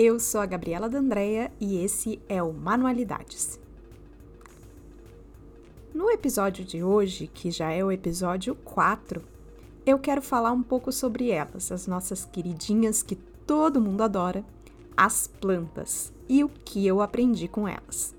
[0.00, 3.58] Eu sou a Gabriela D'Andrea e esse é o Manualidades.
[5.92, 9.20] No episódio de hoje, que já é o episódio 4,
[9.84, 14.44] eu quero falar um pouco sobre elas, as nossas queridinhas que todo mundo adora,
[14.96, 18.14] as plantas, e o que eu aprendi com elas.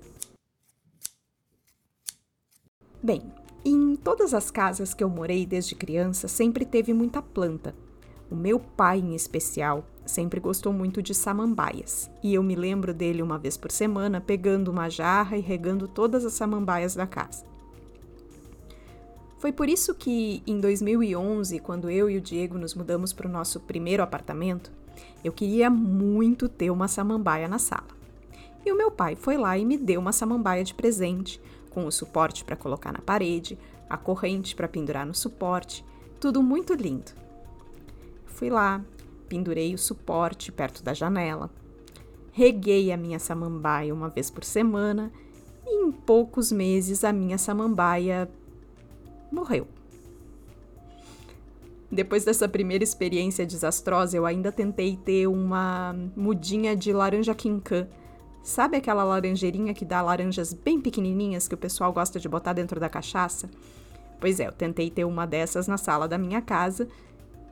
[3.02, 3.22] Bem,
[3.64, 7.74] em todas as casas que eu morei desde criança, sempre teve muita planta.
[8.30, 13.22] O meu pai, em especial, sempre gostou muito de samambaias, e eu me lembro dele
[13.22, 17.44] uma vez por semana pegando uma jarra e regando todas as samambaias da casa.
[19.38, 23.30] Foi por isso que, em 2011, quando eu e o Diego nos mudamos para o
[23.30, 24.70] nosso primeiro apartamento,
[25.24, 27.88] eu queria muito ter uma samambaia na sala.
[28.66, 31.92] E o meu pai foi lá e me deu uma samambaia de presente, com o
[31.92, 35.84] suporte para colocar na parede, a corrente para pendurar no suporte,
[36.20, 37.12] tudo muito lindo.
[38.26, 38.84] Fui lá,
[39.30, 41.48] pendurei o suporte perto da janela,
[42.32, 45.10] reguei a minha samambaia uma vez por semana
[45.64, 48.28] e em poucos meses a minha samambaia
[49.32, 49.66] morreu.
[51.90, 57.88] Depois dessa primeira experiência desastrosa, eu ainda tentei ter uma mudinha de laranja quincan
[58.42, 62.80] Sabe aquela laranjeirinha que dá laranjas bem pequenininhas que o pessoal gosta de botar dentro
[62.80, 63.50] da cachaça?
[64.18, 66.88] Pois é, eu tentei ter uma dessas na sala da minha casa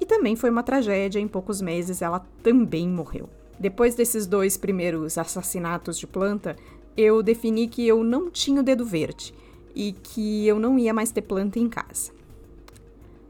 [0.01, 1.21] e também foi uma tragédia.
[1.21, 3.29] Em poucos meses ela também morreu.
[3.59, 6.57] Depois desses dois primeiros assassinatos de planta,
[6.97, 9.35] eu defini que eu não tinha o dedo verde
[9.75, 12.13] e que eu não ia mais ter planta em casa.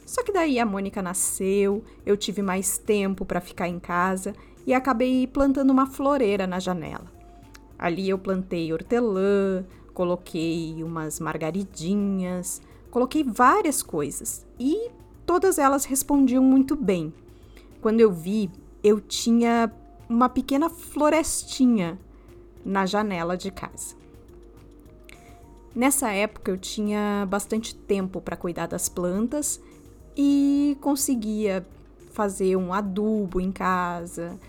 [0.04, 4.34] Só que daí a Mônica nasceu, eu tive mais tempo para ficar em casa
[4.66, 7.12] e acabei plantando uma floreira na janela.
[7.78, 14.90] Ali eu plantei hortelã, coloquei umas margaridinhas, coloquei várias coisas e
[15.28, 17.12] todas elas respondiam muito bem.
[17.82, 18.50] Quando eu vi,
[18.82, 19.70] eu tinha
[20.08, 21.98] uma pequena florestinha
[22.64, 23.94] na janela de casa.
[25.74, 29.60] Nessa época eu tinha bastante tempo para cuidar das plantas
[30.16, 31.64] e conseguia
[32.10, 34.40] fazer um adubo em casa,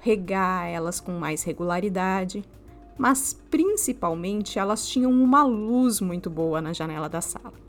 [0.00, 2.44] regar elas com mais regularidade,
[2.98, 7.65] mas principalmente elas tinham uma luz muito boa na janela da sala.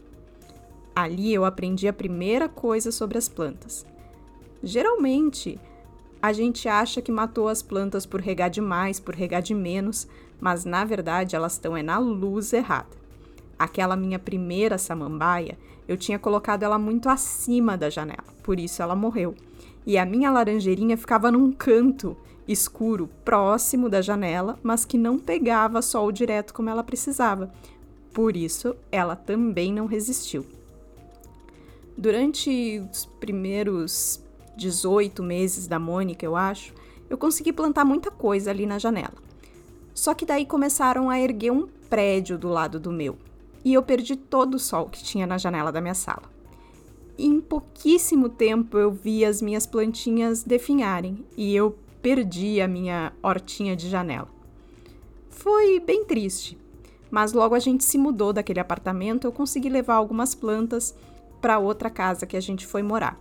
[0.98, 3.86] Ali eu aprendi a primeira coisa sobre as plantas.
[4.64, 5.60] Geralmente,
[6.20, 10.08] a gente acha que matou as plantas por regar demais, por regar de menos,
[10.42, 12.98] mas na verdade elas estão é na luz errada.
[13.60, 15.56] Aquela minha primeira samambaia,
[15.88, 19.36] eu tinha colocado ela muito acima da janela, por isso ela morreu.
[19.86, 25.80] E a minha laranjeirinha ficava num canto escuro próximo da janela, mas que não pegava
[25.84, 27.54] sol direto como ela precisava.
[28.12, 30.57] Por isso, ela também não resistiu.
[31.98, 34.24] Durante os primeiros
[34.56, 36.72] 18 meses da Mônica, eu acho,
[37.10, 39.16] eu consegui plantar muita coisa ali na janela.
[39.96, 43.18] Só que daí começaram a erguer um prédio do lado do meu,
[43.66, 46.30] e eu perdi todo o sol que tinha na janela da minha sala.
[47.18, 53.76] Em pouquíssimo tempo eu vi as minhas plantinhas definharem e eu perdi a minha hortinha
[53.76, 54.28] de janela.
[55.32, 56.60] Foi bem triste,
[57.10, 60.94] mas logo a gente se mudou daquele apartamento, eu consegui levar algumas plantas
[61.42, 63.20] para outra casa que a gente foi morar.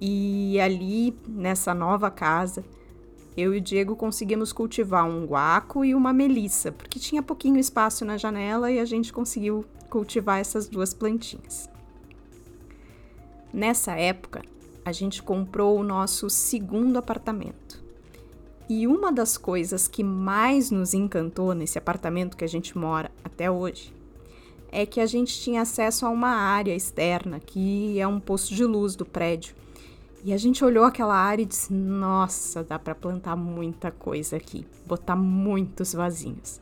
[0.00, 2.64] E ali, nessa nova casa,
[3.36, 8.04] eu e o Diego conseguimos cultivar um guaco e uma melissa, porque tinha pouquinho espaço
[8.04, 11.68] na janela e a gente conseguiu cultivar essas duas plantinhas.
[13.52, 14.42] Nessa época,
[14.84, 17.82] a gente comprou o nosso segundo apartamento.
[18.68, 23.50] E uma das coisas que mais nos encantou nesse apartamento que a gente mora até
[23.50, 23.92] hoje
[24.74, 28.64] é que a gente tinha acesso a uma área externa que é um posto de
[28.64, 29.54] luz do prédio.
[30.24, 34.66] E a gente olhou aquela área e disse: "Nossa, dá para plantar muita coisa aqui,
[34.84, 36.60] botar muitos vasinhos".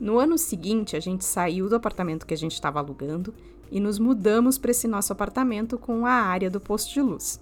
[0.00, 3.34] No ano seguinte, a gente saiu do apartamento que a gente estava alugando
[3.70, 7.38] e nos mudamos para esse nosso apartamento com a área do posto de luz.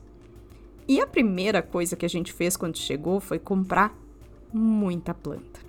[0.88, 3.96] E a primeira coisa que a gente fez quando chegou foi comprar
[4.52, 5.60] muita planta.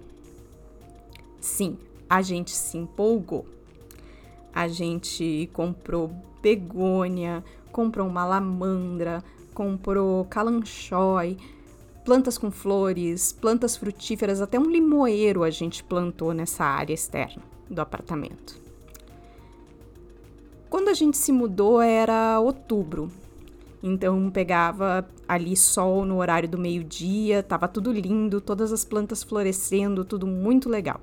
[1.39, 1.77] Sim,
[2.09, 3.54] a gente se empolgou.
[4.55, 6.09] A gente comprou
[6.41, 7.43] begônia,
[7.73, 9.21] comprou uma lamandra,
[9.53, 11.35] comprou calanchói,
[12.05, 17.81] plantas com flores, plantas frutíferas, até um limoeiro a gente plantou nessa área externa do
[17.81, 18.57] apartamento.
[20.69, 23.11] Quando a gente se mudou era outubro,
[23.83, 30.05] então pegava ali sol no horário do meio-dia, tava tudo lindo, todas as plantas florescendo,
[30.05, 31.01] tudo muito legal.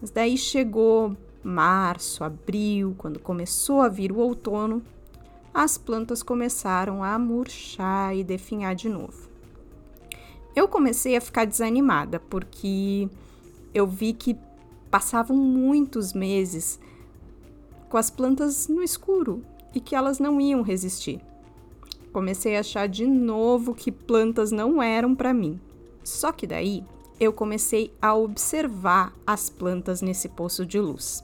[0.00, 4.82] Mas daí chegou março, abril, quando começou a vir o outono,
[5.52, 9.28] as plantas começaram a murchar e definhar de novo.
[10.54, 13.08] Eu comecei a ficar desanimada porque
[13.72, 14.36] eu vi que
[14.90, 16.80] passavam muitos meses
[17.88, 19.42] com as plantas no escuro
[19.74, 21.20] e que elas não iam resistir.
[22.12, 25.60] Comecei a achar de novo que plantas não eram para mim.
[26.02, 26.84] Só que daí
[27.20, 31.22] eu comecei a observar as plantas nesse poço de luz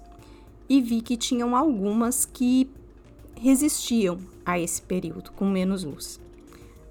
[0.69, 2.70] e vi que tinham algumas que
[3.37, 6.20] resistiam a esse período com menos luz.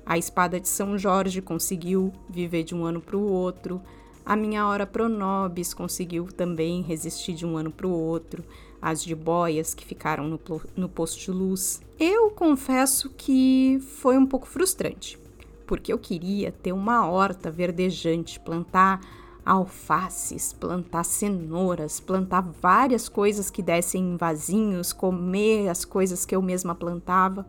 [0.06, 3.82] A espada de São Jorge conseguiu viver de um ano para o outro.
[4.26, 8.44] A minha hora pronobis conseguiu também resistir de um ano para o outro.
[8.82, 10.40] As jiboias que ficaram no,
[10.76, 11.82] no posto de luz.
[11.98, 15.18] Eu confesso que foi um pouco frustrante,
[15.66, 19.00] porque eu queria ter uma horta verdejante, plantar
[19.46, 26.42] alfaces, plantar cenouras, plantar várias coisas que dessem em vasinhos, comer as coisas que eu
[26.42, 27.46] mesma plantava.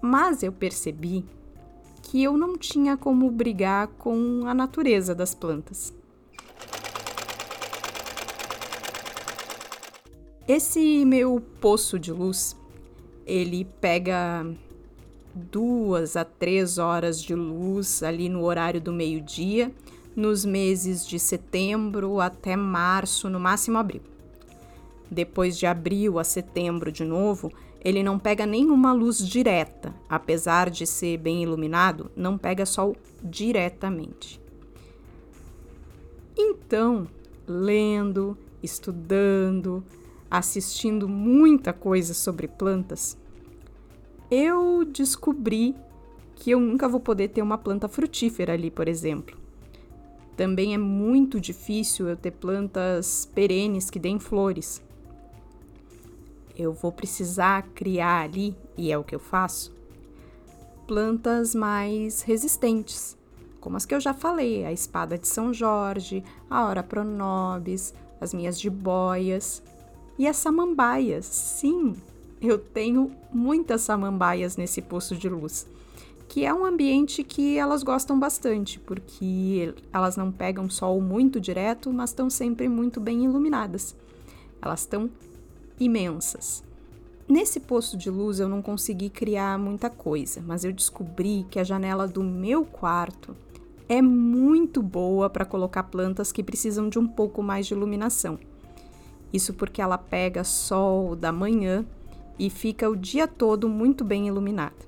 [0.00, 1.24] Mas eu percebi
[2.02, 5.92] que eu não tinha como brigar com a natureza das plantas.
[10.48, 12.56] Esse meu poço de luz,
[13.26, 14.46] ele pega
[15.34, 19.74] duas a três horas de luz ali no horário do meio-dia,
[20.16, 24.00] nos meses de setembro até março, no máximo abril.
[25.10, 27.52] Depois de abril a setembro de novo,
[27.84, 34.40] ele não pega nenhuma luz direta, apesar de ser bem iluminado, não pega sol diretamente.
[36.36, 37.06] Então,
[37.46, 39.84] lendo, estudando,
[40.30, 43.16] assistindo muita coisa sobre plantas,
[44.30, 45.76] eu descobri
[46.34, 49.45] que eu nunca vou poder ter uma planta frutífera ali, por exemplo.
[50.36, 54.82] Também é muito difícil eu ter plantas perenes que deem flores
[56.58, 59.72] eu vou precisar criar ali, e é o que eu faço,
[60.86, 63.16] plantas mais resistentes,
[63.60, 68.32] como as que eu já falei, a espada de São Jorge, a ora pronobis, as
[68.32, 69.62] minhas jiboias
[70.18, 71.26] e as samambaias.
[71.26, 71.94] Sim,
[72.40, 75.66] eu tenho muitas samambaias nesse poço de luz,
[76.28, 81.92] que é um ambiente que elas gostam bastante, porque elas não pegam sol muito direto,
[81.92, 83.94] mas estão sempre muito bem iluminadas.
[84.60, 85.10] Elas estão
[85.78, 86.64] imensas.
[87.28, 91.64] Nesse posto de luz eu não consegui criar muita coisa, mas eu descobri que a
[91.64, 93.36] janela do meu quarto
[93.88, 98.38] é muito boa para colocar plantas que precisam de um pouco mais de iluminação.
[99.32, 101.84] Isso porque ela pega sol da manhã
[102.38, 104.86] e fica o dia todo muito bem iluminada.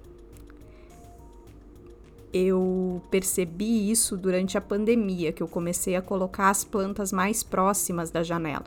[2.32, 8.10] Eu percebi isso durante a pandemia, que eu comecei a colocar as plantas mais próximas
[8.10, 8.64] da janela.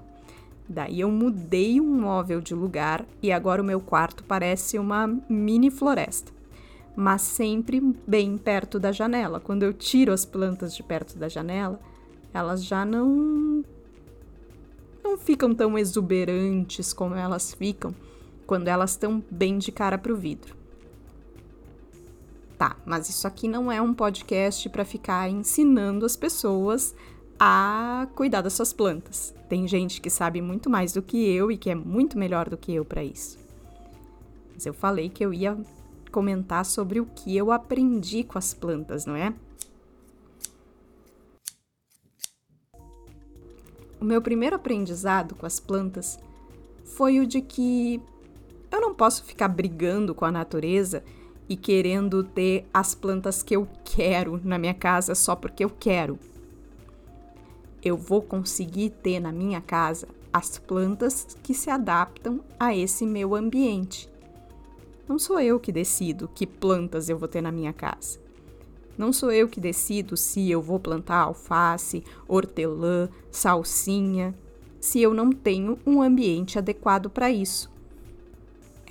[0.68, 5.70] Daí eu mudei um móvel de lugar e agora o meu quarto parece uma mini
[5.70, 6.32] floresta,
[6.96, 9.40] mas sempre bem perto da janela.
[9.40, 11.80] Quando eu tiro as plantas de perto da janela,
[12.34, 13.64] elas já não
[15.04, 17.94] não ficam tão exuberantes como elas ficam
[18.48, 20.61] quando elas estão bem de cara para o vidro.
[22.62, 26.96] Tá, mas isso aqui não é um podcast para ficar ensinando as pessoas
[27.40, 29.34] a cuidar das suas plantas.
[29.50, 32.56] Tem gente que sabe muito mais do que eu e que é muito melhor do
[32.56, 33.40] que eu para isso.
[34.54, 35.58] Mas eu falei que eu ia
[36.12, 39.34] comentar sobre o que eu aprendi com as plantas, não é?
[44.00, 46.20] O meu primeiro aprendizado com as plantas
[46.86, 48.00] foi o de que
[48.72, 51.04] eu não posso ficar brigando com a natureza
[51.52, 56.18] e querendo ter as plantas que eu quero na minha casa só porque eu quero
[57.84, 63.36] eu vou conseguir ter na minha casa as plantas que se adaptam a esse meu
[63.36, 64.10] ambiente.
[65.08, 68.20] Não sou eu que decido que plantas eu vou ter na minha casa.
[68.98, 74.38] Não sou eu que decido se eu vou plantar alface, hortelã, salsinha,
[74.80, 77.71] se eu não tenho um ambiente adequado para isso.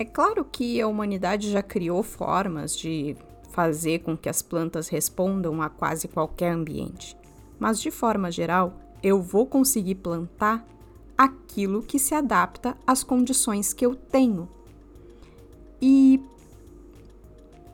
[0.01, 3.15] É claro que a humanidade já criou formas de
[3.51, 7.15] fazer com que as plantas respondam a quase qualquer ambiente
[7.61, 10.65] mas de forma geral, eu vou conseguir plantar
[11.15, 14.49] aquilo que se adapta às condições que eu tenho.
[15.79, 16.19] E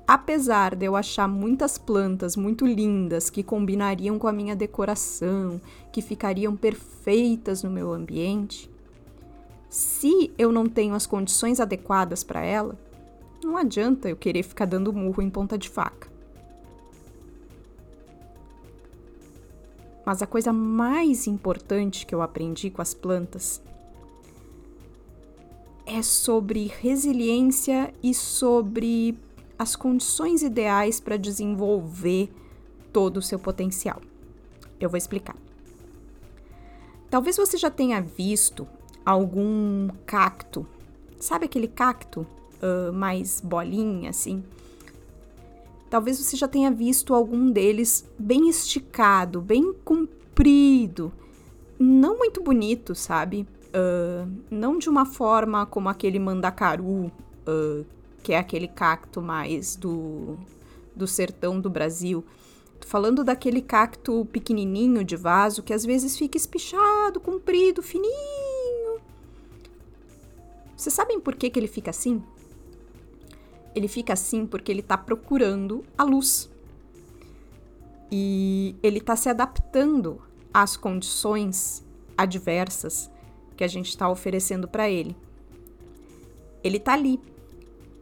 [0.05, 6.01] apesar de eu achar muitas plantas muito lindas que combinariam com a minha decoração, que
[6.01, 8.69] ficariam perfeitas no meu ambiente,
[9.69, 12.77] se eu não tenho as condições adequadas para ela,
[13.43, 16.07] não adianta eu querer ficar dando murro em ponta de faca.
[20.05, 23.61] Mas a coisa mais importante que eu aprendi com as plantas
[25.85, 29.17] é sobre resiliência e sobre
[29.59, 32.29] as condições ideais para desenvolver
[32.93, 34.01] todo o seu potencial.
[34.79, 35.35] Eu vou explicar.
[37.09, 38.67] Talvez você já tenha visto
[39.07, 40.67] algum cacto.
[41.17, 42.27] Sabe aquele cacto
[42.61, 44.43] uh, mais bolinha, assim?
[45.89, 51.13] Talvez você já tenha visto algum deles bem esticado, bem comprido,
[51.79, 53.47] não muito bonito, sabe?
[53.67, 57.05] Uh, não de uma forma como aquele mandacaru,
[57.47, 57.85] uh,
[58.21, 60.37] que é aquele cacto mais do,
[60.93, 62.25] do sertão do Brasil.
[62.77, 68.46] Tô falando daquele cacto pequenininho de vaso que às vezes fica espichado, comprido, fininho.
[70.77, 72.21] Vocês sabem por que, que ele fica assim?
[73.73, 76.47] Ele fica assim porque ele está procurando a luz.
[78.11, 80.21] E ele está se adaptando
[80.53, 81.83] às condições
[82.15, 83.09] adversas
[83.57, 85.17] que a gente está oferecendo para ele.
[86.63, 87.19] Ele está ali.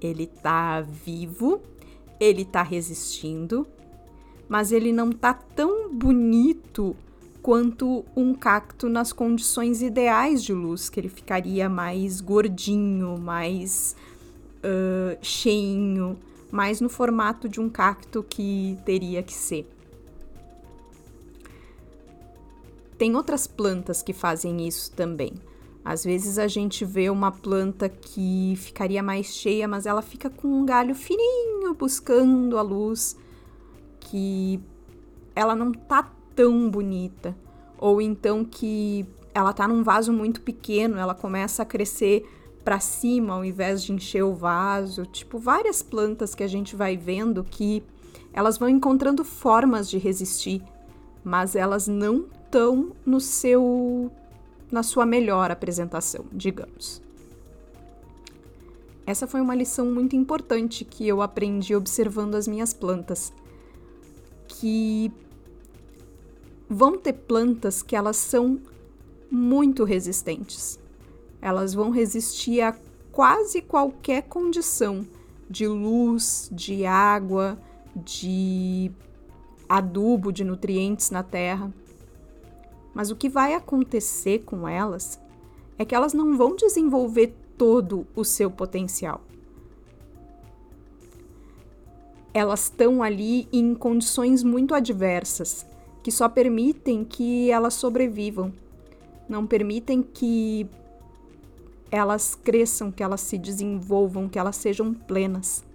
[0.02, 1.62] Ele está vivo,
[2.20, 3.66] ele está resistindo,
[4.50, 6.96] mas ele não tá tão bonito
[7.46, 13.96] quanto um cacto nas condições ideais de luz, que ele ficaria mais gordinho, mais
[14.64, 16.18] uh, cheinho,
[16.50, 19.70] mais no formato de um cacto que teria que ser.
[22.98, 25.32] Tem outras plantas que fazem isso também.
[25.84, 30.48] Às vezes a gente vê uma planta que ficaria mais cheia, mas ela fica com
[30.48, 33.16] um galho fininho buscando a luz
[34.00, 34.60] que
[35.36, 37.36] ela não tá tão bonita,
[37.78, 42.26] ou então que ela tá num vaso muito pequeno, ela começa a crescer
[42.64, 46.98] para cima ao invés de encher o vaso, tipo várias plantas que a gente vai
[46.98, 47.84] vendo que
[48.34, 50.64] elas vão encontrando formas de resistir,
[51.24, 54.12] mas elas não estão no seu
[54.72, 57.02] na sua melhor apresentação, digamos.
[59.06, 63.32] Essa foi uma lição muito importante que eu aprendi observando as minhas plantas
[64.48, 65.12] que
[66.70, 68.60] vão ter plantas que elas são
[69.30, 70.80] muito resistentes.
[71.42, 72.76] Elas vão resistir a
[73.12, 75.06] quase qualquer condição
[75.50, 77.58] de luz, de água,
[77.96, 78.92] de
[79.70, 81.72] adubo, de nutrientes na terra.
[82.94, 85.20] Mas o que vai acontecer com elas
[85.78, 89.22] é que elas não vão desenvolver todo o seu potencial
[92.36, 95.66] elas estão ali em condições muito adversas,
[96.06, 98.54] que só permitem que elas sobrevivam,
[99.28, 100.70] não permitem que
[101.90, 105.66] elas cresçam, que elas se desenvolvam, que elas sejam plenas.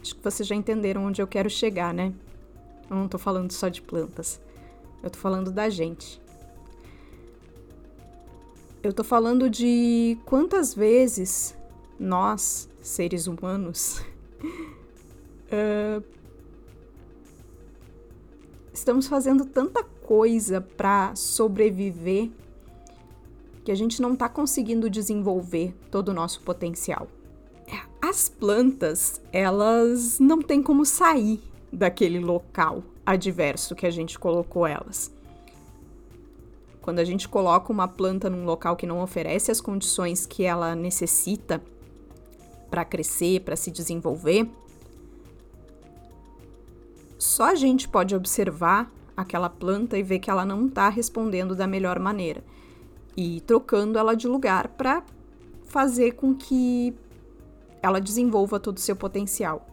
[0.00, 2.12] Acho que vocês já entenderam onde eu quero chegar, né?
[2.88, 4.40] Eu não tô falando só de plantas.
[5.02, 6.22] Eu tô falando da gente.
[8.80, 11.58] Eu tô falando de quantas vezes
[11.98, 14.04] nós, seres humanos,
[15.50, 16.15] uh,
[18.78, 22.30] estamos fazendo tanta coisa para sobreviver
[23.64, 27.08] que a gente não está conseguindo desenvolver todo o nosso potencial.
[28.00, 31.42] As plantas, elas não têm como sair
[31.72, 35.12] daquele local adverso que a gente colocou elas.
[36.80, 40.76] Quando a gente coloca uma planta num local que não oferece as condições que ela
[40.76, 41.60] necessita
[42.70, 44.48] para crescer, para se desenvolver,
[47.26, 51.66] só a gente pode observar aquela planta e ver que ela não está respondendo da
[51.66, 52.42] melhor maneira
[53.16, 55.02] e trocando ela de lugar para
[55.64, 56.94] fazer com que
[57.82, 59.66] ela desenvolva todo o seu potencial.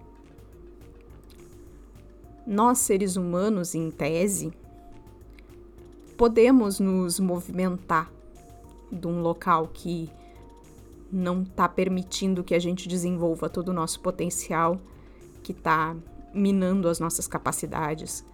[2.45, 4.51] Nós, seres humanos, em tese,
[6.17, 8.11] podemos nos movimentar
[8.91, 10.09] de um local que
[11.11, 14.81] não está permitindo que a gente desenvolva todo o nosso potencial,
[15.43, 15.95] que está
[16.33, 18.25] minando as nossas capacidades,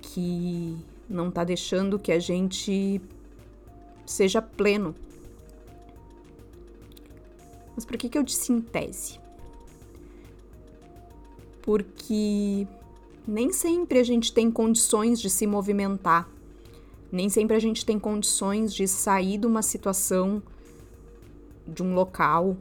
[0.00, 0.76] que
[1.08, 3.00] não está deixando que a gente
[4.04, 4.94] seja pleno.
[7.74, 9.18] Mas por que, que eu disse em tese?
[11.62, 12.66] Porque
[13.26, 16.28] nem sempre a gente tem condições de se movimentar,
[17.10, 20.42] nem sempre a gente tem condições de sair de uma situação
[21.66, 22.56] de um local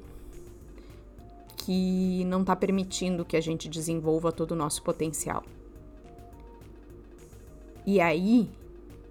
[1.68, 5.44] que não está permitindo que a gente desenvolva todo o nosso potencial.
[7.86, 8.50] E aí,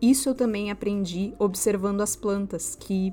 [0.01, 3.13] isso eu também aprendi observando as plantas, que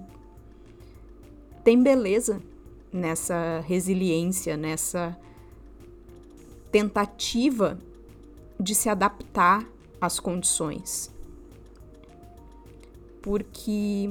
[1.61, 2.41] tem beleza
[2.89, 5.17] nessa resiliência, nessa
[6.71, 7.77] tentativa
[8.57, 9.67] de se adaptar
[9.99, 11.13] às condições.
[13.21, 14.09] Porque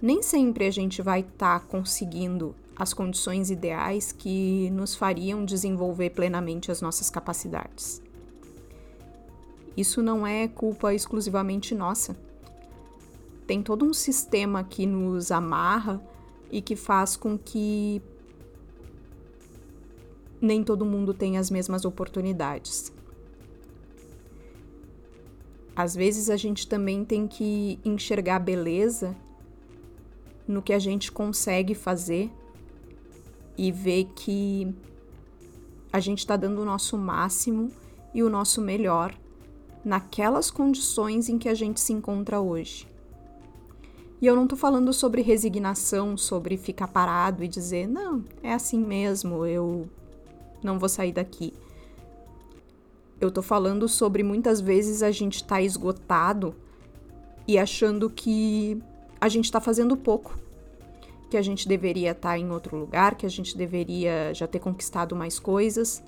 [0.00, 6.08] nem sempre a gente vai estar tá conseguindo as condições ideais que nos fariam desenvolver
[6.10, 8.00] plenamente as nossas capacidades.
[9.76, 12.16] Isso não é culpa exclusivamente nossa.
[13.46, 16.02] Tem todo um sistema que nos amarra
[16.50, 18.00] e que faz com que
[20.40, 22.90] nem todo mundo tenha as mesmas oportunidades.
[25.76, 29.14] Às vezes a gente também tem que enxergar beleza
[30.48, 32.30] no que a gente consegue fazer
[33.60, 34.74] e ver que
[35.92, 37.70] a gente está dando o nosso máximo
[38.14, 39.14] e o nosso melhor
[39.84, 42.88] naquelas condições em que a gente se encontra hoje.
[44.18, 48.82] E eu não tô falando sobre resignação, sobre ficar parado e dizer, não, é assim
[48.82, 49.86] mesmo, eu
[50.62, 51.52] não vou sair daqui.
[53.20, 56.54] Eu tô falando sobre muitas vezes a gente tá esgotado
[57.46, 58.82] e achando que
[59.20, 60.38] a gente tá fazendo pouco
[61.30, 64.58] que a gente deveria estar tá em outro lugar, que a gente deveria já ter
[64.58, 66.02] conquistado mais coisas.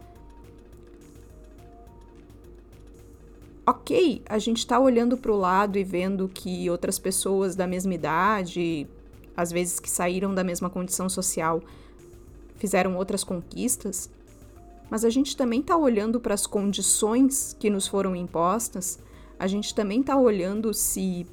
[3.64, 7.94] Ok, a gente está olhando para o lado e vendo que outras pessoas da mesma
[7.94, 8.88] idade,
[9.36, 11.62] às vezes que saíram da mesma condição social,
[12.56, 14.10] fizeram outras conquistas,
[14.90, 18.98] mas a gente também está olhando para as condições que nos foram impostas,
[19.38, 21.24] a gente também está olhando se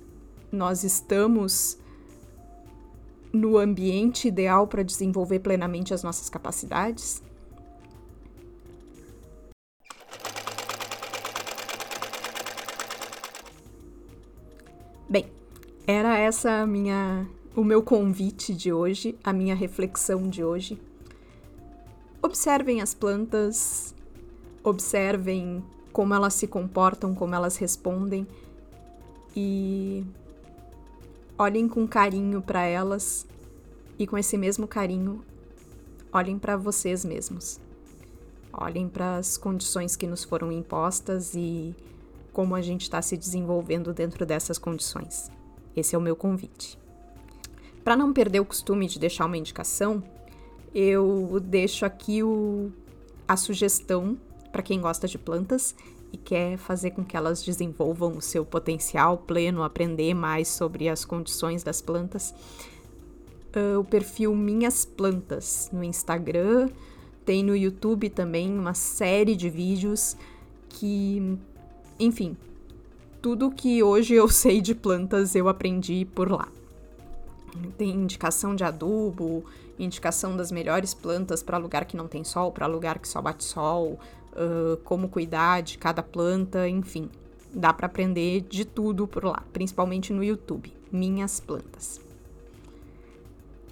[0.51, 1.79] nós estamos
[3.31, 7.21] no ambiente ideal para desenvolver plenamente as nossas capacidades?
[15.07, 15.25] Bem,
[15.87, 20.79] era essa minha o meu convite de hoje, a minha reflexão de hoje.
[22.21, 23.93] Observem as plantas,
[24.63, 28.27] observem como elas se comportam, como elas respondem
[29.35, 30.03] e
[31.39, 33.25] olhem com carinho para elas
[33.97, 35.23] e com esse mesmo carinho,
[36.11, 37.61] olhem para vocês mesmos.
[38.51, 41.73] Olhem para as condições que nos foram impostas e
[42.33, 45.31] como a gente está se desenvolvendo dentro dessas condições.
[45.73, 46.77] Esse é o meu convite.
[47.85, 50.03] Para não perder o costume de deixar uma indicação,
[50.75, 52.69] eu deixo aqui o,
[53.25, 54.17] a sugestão
[54.51, 55.73] para quem gosta de plantas
[56.11, 61.05] e quer fazer com que elas desenvolvam o seu potencial pleno, aprender mais sobre as
[61.05, 62.33] condições das plantas,
[63.55, 66.69] uh, o perfil Minhas Plantas no Instagram,
[67.25, 70.17] tem no YouTube também uma série de vídeos
[70.67, 71.37] que,
[71.99, 72.35] enfim,
[73.21, 76.47] tudo que hoje eu sei de plantas eu aprendi por lá.
[77.77, 79.43] Tem indicação de adubo,
[79.77, 83.43] indicação das melhores plantas para lugar que não tem sol, para lugar que só bate
[83.43, 83.99] sol,
[84.33, 87.09] uh, como cuidar de cada planta, enfim.
[87.53, 90.71] Dá para aprender de tudo por lá, principalmente no YouTube.
[90.91, 91.99] Minhas plantas.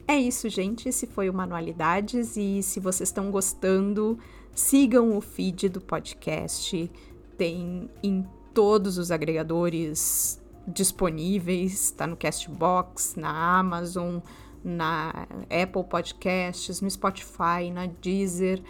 [0.07, 0.87] É isso, gente.
[0.87, 4.17] Esse foi o Manualidades e se vocês estão gostando,
[4.55, 6.89] sigam o feed do podcast.
[7.37, 14.19] Tem em todos os agregadores disponíveis, tá no Castbox, na Amazon,
[14.63, 18.61] na Apple Podcasts, no Spotify, na Deezer.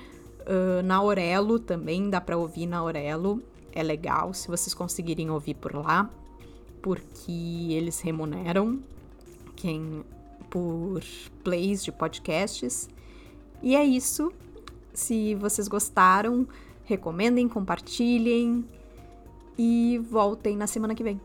[0.47, 3.43] Uh, na Aurelo também dá para ouvir na Aurelo.
[3.73, 6.09] É legal se vocês conseguirem ouvir por lá,
[6.81, 8.79] porque eles remuneram
[9.55, 10.03] quem
[10.49, 11.03] por
[11.43, 12.89] plays de podcasts.
[13.61, 14.31] E é isso.
[14.93, 16.47] Se vocês gostaram,
[16.85, 18.65] recomendem, compartilhem
[19.57, 21.19] e voltem na semana que vem.